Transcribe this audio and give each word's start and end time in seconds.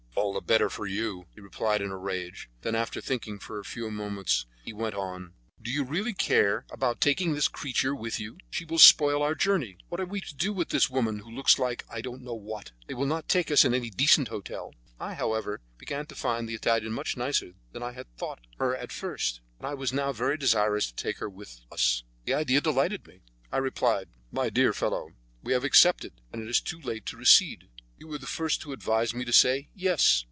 "All 0.13 0.33
the 0.33 0.41
better 0.41 0.69
for 0.69 0.85
you," 0.85 1.25
he 1.33 1.41
replied 1.41 1.81
in 1.81 1.89
a 1.89 1.97
rage. 1.97 2.49
Then, 2.61 2.75
after 2.75 3.01
thinking 3.01 3.39
for 3.39 3.59
a 3.59 3.65
few 3.65 3.89
moments, 3.89 4.45
he 4.63 4.71
went 4.71 4.93
on: 4.93 5.33
"Do 5.61 5.71
you 5.71 5.83
really 5.83 6.13
care 6.13 6.65
about 6.69 7.01
taking 7.01 7.33
this 7.33 7.47
creature 7.47 7.95
with 7.95 8.19
you? 8.19 8.37
She 8.49 8.63
will 8.63 8.77
spoil 8.79 9.23
our 9.23 9.35
journey. 9.35 9.77
What 9.89 9.99
are 9.99 10.05
we 10.05 10.21
to 10.21 10.35
do 10.35 10.53
with 10.53 10.69
this 10.69 10.89
woman, 10.89 11.19
who 11.19 11.31
looks 11.31 11.57
like 11.57 11.85
I 11.89 12.01
don't 12.01 12.21
know 12.21 12.35
what? 12.35 12.71
They 12.87 12.93
will 12.93 13.07
not 13.07 13.27
take 13.29 13.49
us 13.51 13.65
in 13.65 13.73
at 13.73 13.77
any 13.77 13.89
decent 13.89 14.27
hotel." 14.27 14.75
I, 14.99 15.15
however, 15.15 15.57
just 15.59 15.79
began 15.79 16.05
to 16.07 16.15
find 16.15 16.47
the 16.47 16.55
Italian 16.55 16.93
much 16.93 17.17
nicer 17.17 17.53
than 17.71 17.81
I 17.83 17.93
had 17.93 18.07
thought 18.15 18.45
her 18.59 18.75
at 18.75 18.91
first, 18.91 19.41
and 19.57 19.65
I 19.67 19.73
was 19.73 19.91
now 19.91 20.13
very 20.13 20.37
desirous 20.37 20.87
to 20.87 20.95
take 20.95 21.17
her 21.17 21.29
with 21.29 21.61
us. 21.71 22.03
The 22.25 22.35
idea 22.35 22.61
delighted 22.61 23.07
me. 23.07 23.21
I 23.51 23.57
replied, 23.57 24.09
"My 24.31 24.49
dear 24.49 24.71
fellow, 24.71 25.09
we 25.41 25.53
have 25.53 25.63
accepted, 25.63 26.21
and 26.31 26.41
it 26.41 26.49
is 26.49 26.61
too 26.61 26.79
late 26.79 27.05
to 27.07 27.17
recede. 27.17 27.67
You 27.97 28.07
were 28.07 28.17
the 28.17 28.25
first 28.25 28.61
to 28.61 28.73
advise 28.73 29.13
me 29.13 29.25
to 29.25 29.33
say 29.33 29.69
'Yes.'" 29.75 30.19